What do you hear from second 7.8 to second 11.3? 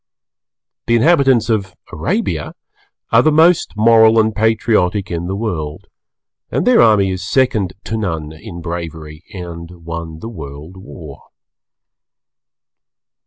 to none in bravery and won the World War.